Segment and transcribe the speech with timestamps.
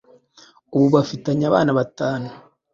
[0.75, 2.29] ubu bafitanye abana batanu.